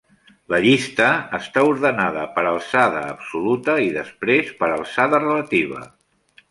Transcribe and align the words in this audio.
La 0.53 0.59
llista 0.61 1.09
està 1.39 1.65
ordenada 1.73 2.23
per 2.39 2.47
alçada 2.53 3.05
absoluta 3.13 3.79
i 3.87 3.93
després 4.01 4.53
per 4.63 4.73
alçada 4.81 5.23
relativa. 5.27 5.89